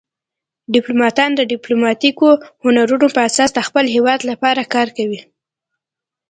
[0.75, 2.27] ډیپلوماتان د ډیپلوماتیکو
[2.63, 5.21] هنرونو په اساس د خپل هیواد لپاره کار کوي